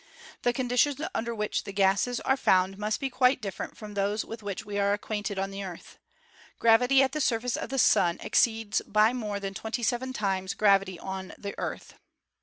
[0.41, 4.41] The conditions under which the gases are found must be quite different from those with
[4.41, 5.99] which we are acquainted on the Earth.
[6.57, 10.97] Gravity at the surface of the Sun exceeds by more than twenty seven times gravity
[10.97, 11.93] on the Earth.